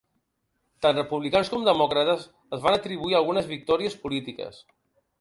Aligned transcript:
Tant 0.85 0.97
republicans 0.99 1.51
com 1.55 1.69
demòcrates 1.69 2.25
es 2.59 2.65
van 2.67 2.81
atribuir 2.81 3.21
algunes 3.23 3.55
victòries 3.57 4.03
polítiques. 4.09 4.69